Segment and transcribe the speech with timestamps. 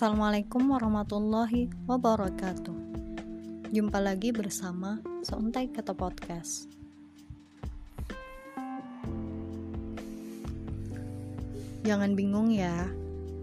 [0.00, 2.72] Assalamualaikum warahmatullahi wabarakatuh.
[3.68, 6.72] Jumpa lagi bersama Seuntai Kata Podcast.
[11.84, 12.88] Jangan bingung ya,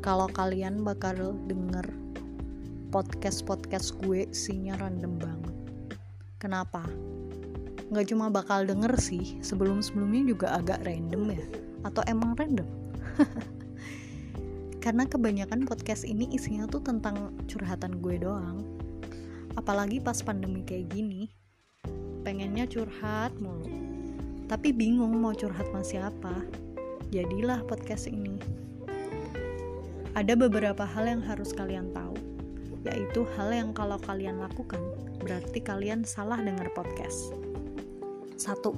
[0.00, 1.92] kalau kalian bakal denger
[2.88, 5.56] podcast-podcast gue isinya random banget.
[6.40, 6.88] Kenapa?
[7.92, 11.44] Gak cuma bakal denger sih, sebelum-sebelumnya juga agak random ya,
[11.84, 12.64] atau emang random?
[14.86, 18.62] karena kebanyakan podcast ini isinya tuh tentang curhatan gue doang.
[19.58, 21.26] Apalagi pas pandemi kayak gini
[22.22, 23.66] pengennya curhat mulu.
[24.46, 26.34] Tapi bingung mau curhat sama siapa.
[27.10, 28.38] Jadilah podcast ini.
[30.14, 32.14] Ada beberapa hal yang harus kalian tahu
[32.86, 34.78] yaitu hal yang kalau kalian lakukan
[35.18, 37.34] berarti kalian salah dengar podcast.
[38.38, 38.70] Satu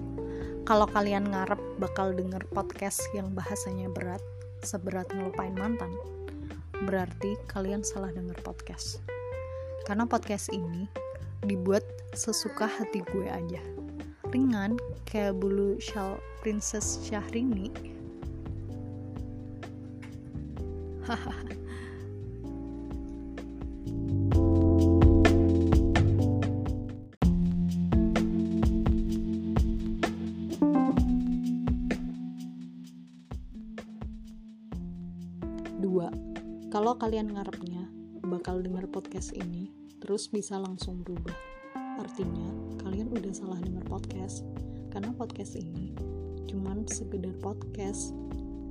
[0.65, 4.25] kalau kalian ngarep bakal denger podcast yang bahasanya berat
[4.69, 5.89] seberat ngelupain mantan,
[6.85, 9.01] berarti kalian salah denger podcast.
[9.89, 10.85] Karena podcast ini
[11.49, 11.81] dibuat
[12.13, 13.65] sesuka hati gue aja.
[14.29, 14.77] Ringan
[15.09, 17.73] kayak bulu shawl Princess Syahrini.
[21.09, 21.58] Hahaha.
[35.79, 36.11] Dua,
[36.75, 37.87] kalau kalian ngarepnya
[38.27, 39.71] bakal denger podcast ini,
[40.03, 41.39] terus bisa langsung berubah.
[42.03, 42.51] Artinya,
[42.83, 44.43] kalian udah salah denger podcast.
[44.91, 45.95] Karena podcast ini
[46.51, 48.11] cuman sekedar podcast.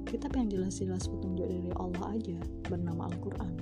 [0.03, 3.55] Kitab yang jelas-jelas petunjuk dari Allah aja bernama Al-Quran.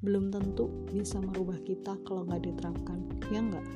[0.00, 3.68] Belum tentu bisa merubah kita kalau nggak diterapkan, ya nggak?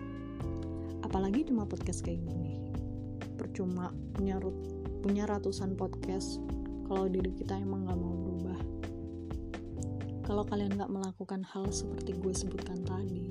[1.05, 2.73] Apalagi cuma podcast kayak gini.
[3.37, 4.41] Percuma punya,
[5.05, 6.41] punya ratusan podcast
[6.89, 8.76] kalau diri kita emang nggak mau berubah
[10.27, 13.31] kalau kalian gak melakukan hal seperti gue sebutkan tadi,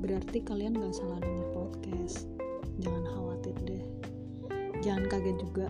[0.00, 2.32] berarti kalian gak salah denger podcast.
[2.80, 3.84] Jangan khawatir deh.
[4.80, 5.68] Jangan kaget juga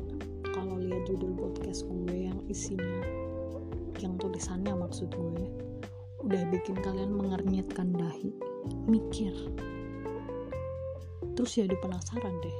[0.54, 3.02] kalau lihat judul podcast gue yang isinya,
[3.98, 5.42] yang tulisannya maksud gue,
[6.22, 8.30] udah bikin kalian mengernyitkan dahi,
[8.86, 9.34] mikir.
[11.34, 12.58] Terus jadi penasaran deh.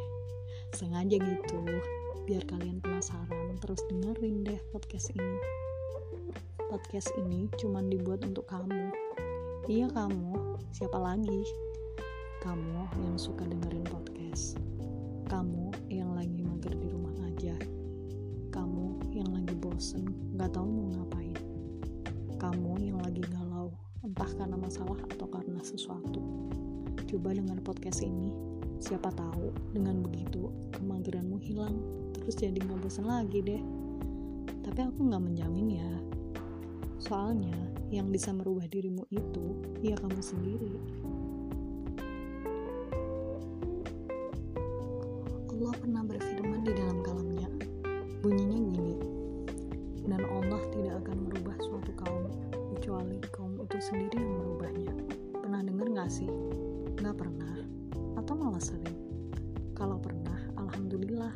[0.75, 1.63] Sengaja gitu,
[2.27, 5.68] biar kalian penasaran, terus dengerin deh podcast ini
[6.69, 8.93] podcast ini cuma dibuat untuk kamu.
[9.73, 11.41] Iya kamu, siapa lagi?
[12.45, 14.61] Kamu yang suka dengerin podcast.
[15.33, 17.57] Kamu yang lagi mager di rumah aja.
[18.53, 21.41] Kamu yang lagi bosen, gak tahu mau ngapain.
[22.37, 23.73] Kamu yang lagi galau,
[24.05, 26.21] entah karena masalah atau karena sesuatu.
[27.09, 28.29] Coba dengan podcast ini,
[28.77, 31.81] siapa tahu dengan begitu kemageranmu hilang,
[32.13, 33.63] terus jadi gak bosan lagi deh.
[34.69, 35.93] Tapi aku gak menjamin ya,
[36.99, 37.55] Soalnya,
[37.95, 40.75] yang bisa merubah dirimu itu ya kamu sendiri.
[45.47, 47.49] Allah pernah berfirman di dalam kalamnya.
[48.19, 48.95] Bunyinya gini.
[50.09, 52.27] Dan Allah tidak akan merubah suatu kaum
[52.75, 54.93] kecuali kaum itu sendiri yang merubahnya.
[55.39, 56.31] Pernah dengar gak sih?
[56.99, 57.63] Gak pernah.
[58.19, 58.99] Atau malah sering?
[59.79, 61.35] Kalau pernah, Alhamdulillah.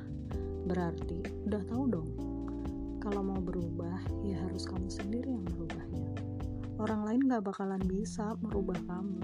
[0.67, 2.32] Berarti udah tahu dong
[3.03, 6.15] kalau mau berubah, ya harus kamu sendiri yang merubahnya.
[6.79, 9.19] Orang lain gak bakalan bisa merubah kamu.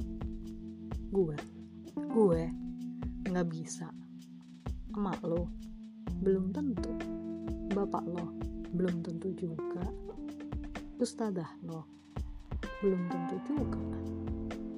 [1.14, 1.38] Gue,
[1.94, 2.42] gue
[3.30, 3.86] gak bisa.
[4.98, 5.46] Emak lo,
[6.26, 6.90] belum tentu.
[7.70, 8.34] Bapak lo,
[8.74, 9.86] belum tentu juga.
[10.98, 11.86] Ustadzah lo,
[12.82, 13.78] belum tentu juga.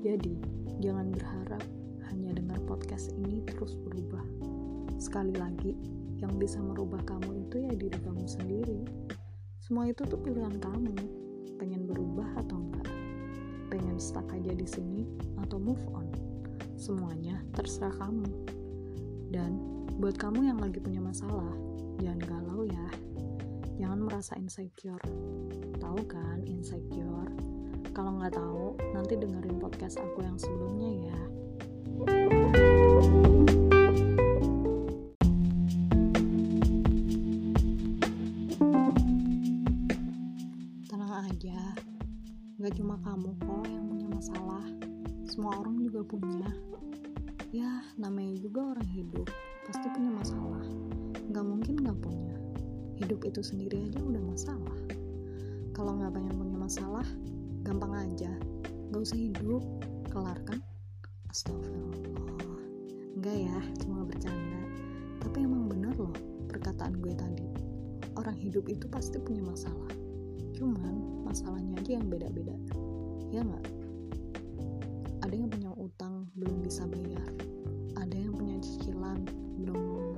[0.05, 0.37] Jadi,
[0.85, 1.65] jangan berharap
[2.13, 4.29] hanya dengar podcast ini terus berubah.
[5.01, 5.73] Sekali lagi,
[6.21, 8.81] yang bisa merubah kamu itu ya diri kamu sendiri.
[9.65, 10.95] Semua itu tuh pilihan kamu.
[11.57, 12.89] Pengen berubah atau enggak?
[13.73, 15.09] Pengen stuck aja di sini
[15.41, 16.09] atau move on?
[16.77, 18.29] Semuanya terserah kamu.
[19.33, 19.57] Dan
[19.97, 21.53] buat kamu yang lagi punya masalah
[22.01, 22.87] jangan galau ya.
[23.81, 25.01] Jangan merasa insecure.
[25.81, 27.33] Tahu kan insecure?
[27.97, 31.21] Kalau nggak tahu nanti dengerin podcast aku yang sebelumnya ya.
[32.01, 32.40] Gak
[45.51, 46.47] semua orang juga punya.
[47.51, 49.27] Ya, namanya juga orang hidup,
[49.67, 50.63] pasti punya masalah.
[51.35, 52.39] Gak mungkin gak punya.
[52.95, 54.79] Hidup itu sendiri aja udah masalah.
[55.75, 57.03] Kalau gak pengen punya masalah,
[57.67, 58.31] gampang aja.
[58.95, 59.67] Gak usah hidup,
[60.15, 60.63] kelar kan?
[61.35, 62.63] Astagfirullah.
[63.19, 64.63] Enggak ya, cuma bercanda.
[65.19, 66.15] Tapi emang bener loh
[66.47, 67.51] perkataan gue tadi.
[68.15, 69.91] Orang hidup itu pasti punya masalah
[70.55, 72.55] Cuman masalahnya aja yang beda-beda.
[73.35, 73.80] ya nggak
[75.21, 77.29] ada yang punya utang belum bisa bayar.
[77.97, 79.25] Ada yang punya cicilan
[79.61, 80.11] belum lunas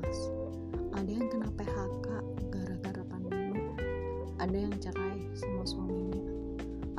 [0.92, 2.06] ada yang kena PHK
[2.52, 3.58] gara-gara pandemi.
[4.38, 6.22] Ada yang cerai sama suaminya.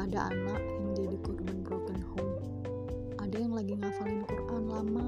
[0.02, 2.36] Ada anak yang jadi korban broken home.
[3.22, 5.08] Ada yang lagi ngafalin Quran lama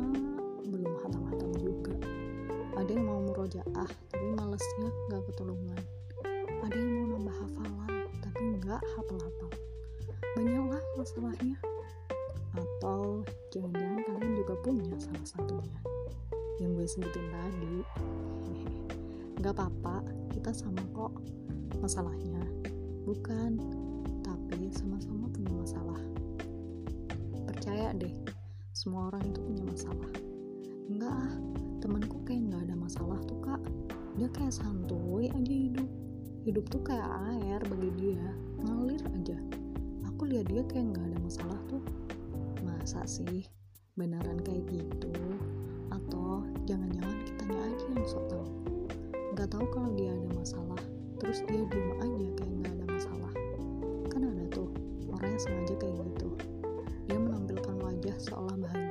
[0.64, 1.98] belum hatam-hatam juga.
[2.80, 5.82] Ada yang mau murojaah tapi malesnya gak ketulungan.
[6.64, 7.92] Ada yang mau nambah hafalan
[8.24, 9.52] tapi nggak hafal-hafal.
[10.40, 11.58] Banyaklah masalahnya
[12.56, 13.22] atau
[13.52, 15.80] jangan-jangan kalian juga punya salah satunya.
[16.64, 17.76] Yang gue sebutin tadi.
[19.40, 21.14] Nggak apa-apa kita sama kok
[21.84, 22.44] masalahnya.
[23.04, 23.60] Bukan
[24.24, 26.02] tapi sama-sama punya masalah.
[27.46, 28.14] Percaya deh
[28.76, 30.12] semua orang itu punya masalah.
[30.88, 31.34] Enggak ah
[31.84, 33.62] temanku kayak nggak ada masalah tuh kak.
[34.16, 35.90] Dia kayak santuy aja hidup.
[36.46, 38.26] Hidup tuh kayak air bagi dia
[38.64, 39.38] ngalir aja.
[40.14, 41.84] Aku lihat dia kayak nggak ada masalah tuh
[42.86, 43.50] masa sih
[43.98, 45.10] beneran kayak gitu.
[45.90, 48.46] Atau jangan-jangan kitanya aja yang sok tahu.
[49.34, 50.78] Nggak tahu kalau dia ada masalah
[51.18, 53.34] terus dia diem aja kayak nggak ada masalah.
[54.14, 54.70] Kan ada tuh
[55.10, 56.30] orang yang sengaja kayak gitu.
[57.10, 58.85] Dia menampilkan wajah seolah bahagia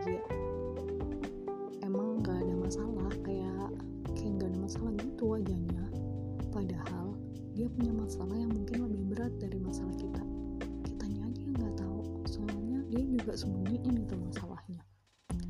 [13.25, 14.85] juga sembunyiin itu masalahnya.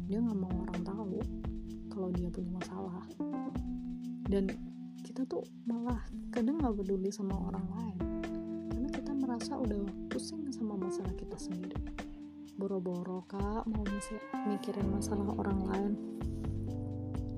[0.07, 1.19] Dia nggak mau orang tahu
[1.91, 3.03] kalau dia punya masalah.
[4.31, 4.47] Dan
[5.03, 5.99] kita tuh malah
[6.31, 7.99] kadang nggak peduli sama orang lain.
[8.71, 11.75] Karena kita merasa udah pusing sama masalah kita sendiri.
[12.55, 13.83] Boro-boro kak mau
[14.47, 15.93] mikirin masalah orang lain.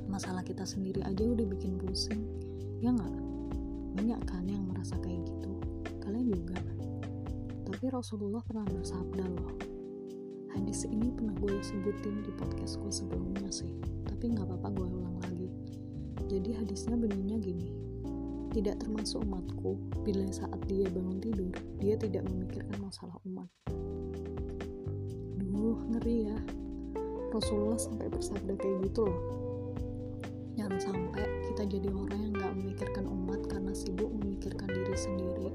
[0.05, 2.29] Masalah kita sendiri aja udah bikin pusing.
[2.85, 3.15] Ya nggak?
[3.97, 5.57] Banyak kan yang merasa kayak gitu.
[6.05, 6.61] Kalian juga.
[7.65, 9.76] Tapi Rasulullah pernah bersabda loh
[10.57, 13.69] hadis ini pernah gue sebutin di podcast gue sebelumnya sih
[14.09, 15.49] tapi nggak apa-apa gue ulang lagi.
[16.27, 17.69] Jadi hadisnya bunyinya gini
[18.57, 23.49] tidak termasuk umatku bila saat dia bangun tidur dia tidak memikirkan masalah umat.
[25.37, 26.39] Duh ngeri ya.
[27.37, 29.21] Rasulullah sampai bersabda kayak gitu loh.
[30.57, 35.53] Jangan sampai kita jadi orang yang gak memikirkan umat karena sibuk memikirkan diri sendiri.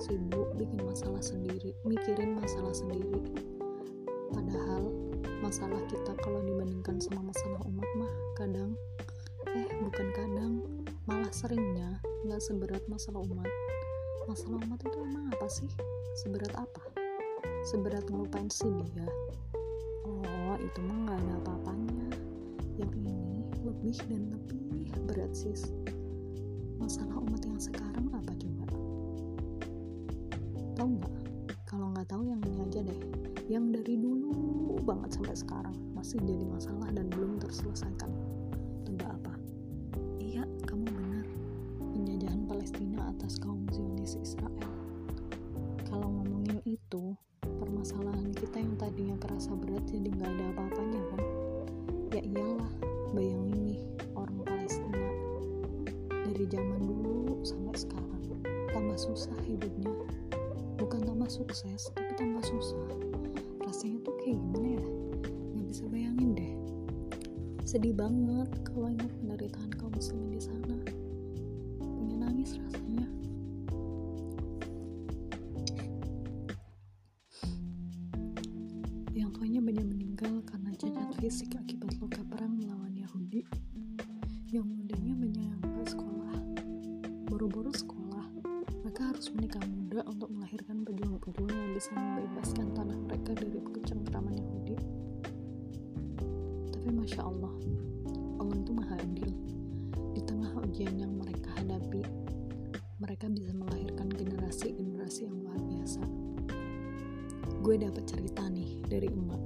[0.00, 3.20] Sibuk bikin masalah sendiri mikirin masalah sendiri
[4.32, 4.88] padahal
[5.44, 8.72] masalah kita kalau dibandingkan sama masalah umat mah kadang
[9.52, 10.64] eh bukan kadang
[11.04, 13.46] malah seringnya nggak seberat masalah umat.
[14.24, 15.68] Masalah umat itu emang apa sih?
[16.16, 16.82] Seberat apa?
[17.68, 19.06] Seberat ngelupain si dia
[20.08, 22.06] oh itu mah nggak ada apa-apanya.
[22.80, 25.68] Yang ini lebih dan lebih berat sis.
[26.80, 28.64] Masalah umat yang sekarang apa coba?
[30.80, 31.14] Tahu nggak?
[31.68, 33.21] Kalau nggak tahu yang ini aja deh
[33.52, 34.32] yang dari dulu
[34.80, 38.08] banget sampai sekarang masih jadi masalah dan belum terselesaikan.
[38.88, 39.36] Tebak apa?
[40.16, 41.26] Iya kamu benar.
[41.92, 44.72] Penjajahan Palestina atas kaum Zionis Israel.
[45.84, 47.12] Kalau ngomongin itu
[47.44, 51.20] permasalahan kita yang tadinya kerasa berat jadi nggak ada apa-apanya kan?
[52.16, 52.72] Ya iyalah
[53.12, 53.80] bayangin nih
[54.16, 55.12] orang Palestina
[56.24, 58.22] dari zaman dulu sampai sekarang.
[58.72, 59.92] Tambah susah hidupnya.
[60.80, 63.11] Bukan tambah sukses tapi tambah susah
[63.62, 64.84] rasanya tuh kayak gimana ya?
[65.54, 66.52] Nggak bisa bayangin deh.
[67.62, 70.76] Sedih banget kalau ingat penderitaan kaum muslimin di sana.
[71.80, 73.06] Pengen nangis rasanya.
[79.16, 83.46] Yang tuanya banyak meninggal karena cacat fisik akibat luka perang melawan Yahudi.
[84.52, 86.38] Yang mudanya banyak yang sekolah.
[87.30, 88.26] Boro-boro sekolah.
[88.84, 89.64] Mereka harus menikah
[91.82, 94.78] bisa membebaskan tanah mereka dari kecengkraman Yahudi
[96.70, 97.50] tapi Masya Allah
[98.38, 99.34] Allah itu maha adil.
[100.14, 102.06] Di tengah ujian yang mereka hadapi
[103.02, 106.06] mereka bisa melahirkan generasi-generasi yang luar biasa.
[107.66, 109.42] Gue dapat cerita nih dari emak.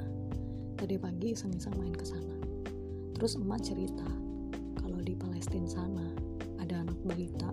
[0.76, 2.36] Tadi pagi iseng-iseng main ke sana.
[3.16, 4.04] Terus emak cerita
[4.84, 6.04] kalau di Palestina sana
[6.60, 7.48] ada anak balita.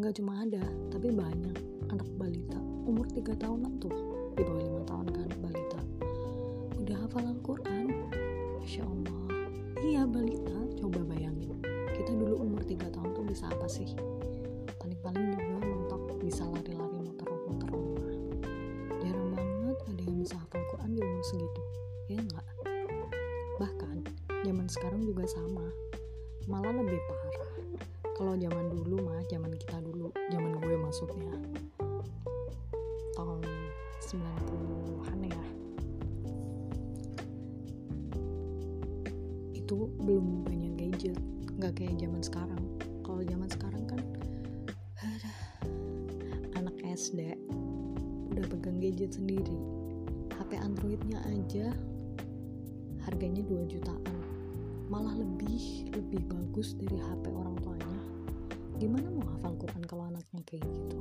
[0.00, 2.58] Nggak cuma ada tapi banyak anak balita.
[2.86, 3.94] Umur 3 tahunan tuh
[4.34, 5.80] di bawah lima tahun kan balita.
[6.82, 7.86] Udah hafal Al-Quran?
[8.62, 9.20] Masya Allah.
[9.82, 10.56] Iya balita.
[10.76, 11.56] Coba bayangin
[11.96, 13.88] kita dulu umur 3 tahun tuh bisa apa sih?
[14.76, 18.12] Paling-paling juga mentok bisa lari-lari muter-muter rumah.
[19.00, 21.62] Jarang banget ada yang bisa hafal Quran di umur segitu.
[22.12, 22.46] Ya enggak?
[23.56, 23.96] Bahkan
[24.44, 25.66] zaman sekarang juga sama.
[26.46, 27.50] Malah lebih parah.
[28.16, 29.80] Kalau zaman dulu mah zaman kita
[41.56, 42.62] nggak kayak zaman sekarang.
[43.00, 44.00] Kalau zaman sekarang kan
[46.54, 47.34] anak SD
[48.30, 49.56] udah pegang gadget sendiri.
[50.36, 51.72] HP Androidnya aja
[53.08, 54.18] harganya 2 jutaan.
[54.92, 58.00] Malah lebih lebih bagus dari HP orang tuanya.
[58.76, 61.00] Gimana mau hafal Quran kalau anaknya kayak gitu?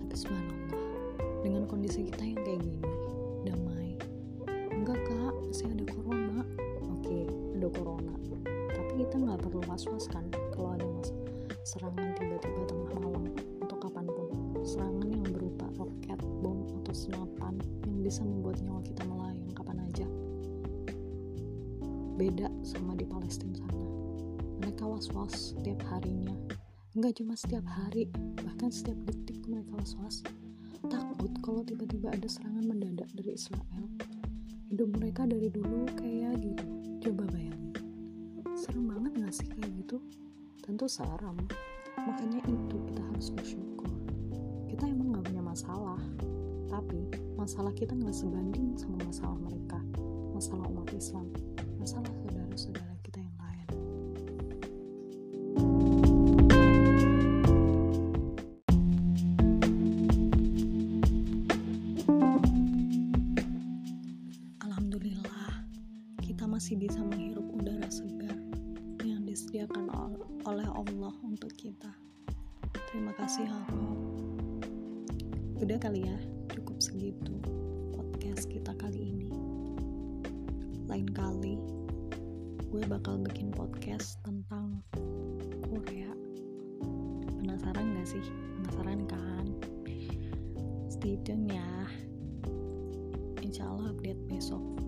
[0.00, 0.86] Tapi subhanallah
[1.44, 2.80] dengan kondisi kita yang kayak gini
[3.44, 3.77] damai
[4.88, 5.34] enggak kak.
[5.44, 6.40] Masih ada corona.
[6.96, 8.14] Oke ada corona.
[8.72, 10.24] Tapi kita nggak perlu was-was kan
[10.56, 11.12] kalau ada mas
[11.68, 13.28] serangan tiba-tiba tengah malam
[13.60, 14.32] atau kapan pun.
[14.64, 20.06] Serangan yang berupa roket bom atau senapan yang bisa membuat nyawa kita melayang kapan aja.
[22.16, 23.84] Beda sama di Palestina sana.
[24.64, 26.32] Mereka was-was setiap harinya.
[26.96, 28.08] Nggak cuma setiap hari
[28.40, 30.24] bahkan setiap detik mereka was-was.
[30.88, 33.87] Takut kalau tiba-tiba ada serangan mendadak dari Israel
[34.68, 36.64] hidup mereka dari dulu kayak gitu.
[37.08, 37.72] Coba bayangin.
[38.52, 39.96] Serem banget gak sih kayak gitu?
[40.60, 41.40] Tentu serem.
[41.96, 43.88] Makanya itu kita harus bersyukur.
[44.68, 46.00] Kita emang gak punya masalah.
[46.68, 47.08] Tapi
[47.40, 49.80] masalah kita gak sebanding sama masalah mereka.
[50.36, 51.32] Masalah umat Islam.
[51.80, 52.97] Masalah saudara-saudara
[66.68, 68.36] masih bisa menghirup udara segar
[69.00, 69.88] yang disediakan
[70.44, 71.88] oleh Allah untuk kita.
[72.92, 73.96] Terima kasih Allah.
[75.64, 76.18] Udah kali ya
[76.52, 77.40] cukup segitu
[77.96, 79.32] podcast kita kali ini.
[80.92, 81.56] Lain kali
[82.68, 84.84] gue bakal bikin podcast tentang
[85.72, 86.12] Korea.
[87.40, 88.24] Penasaran gak sih?
[88.60, 89.56] Penasaran kan?
[90.92, 91.88] Stay tune ya.
[93.40, 94.87] Insya Allah update besok